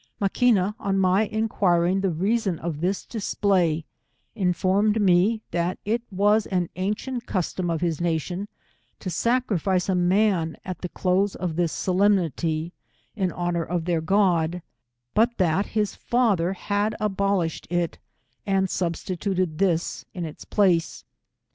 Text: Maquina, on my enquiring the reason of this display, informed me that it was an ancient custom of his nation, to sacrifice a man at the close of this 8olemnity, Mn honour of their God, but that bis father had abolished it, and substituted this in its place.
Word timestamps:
Maquina, 0.19 0.73
on 0.79 0.97
my 0.97 1.27
enquiring 1.27 2.01
the 2.01 2.09
reason 2.09 2.57
of 2.57 2.81
this 2.81 3.05
display, 3.05 3.85
informed 4.33 4.99
me 4.99 5.43
that 5.51 5.77
it 5.85 6.01
was 6.09 6.47
an 6.47 6.69
ancient 6.75 7.27
custom 7.27 7.69
of 7.69 7.81
his 7.81 8.01
nation, 8.01 8.47
to 8.99 9.11
sacrifice 9.11 9.87
a 9.87 9.93
man 9.93 10.57
at 10.65 10.79
the 10.81 10.89
close 10.89 11.35
of 11.35 11.55
this 11.55 11.71
8olemnity, 11.85 12.71
Mn 13.15 13.31
honour 13.31 13.63
of 13.63 13.85
their 13.85 14.01
God, 14.01 14.63
but 15.13 15.37
that 15.37 15.67
bis 15.75 15.93
father 15.93 16.53
had 16.53 16.95
abolished 16.99 17.67
it, 17.69 17.99
and 18.43 18.71
substituted 18.71 19.59
this 19.59 20.03
in 20.15 20.25
its 20.25 20.45
place. 20.45 21.03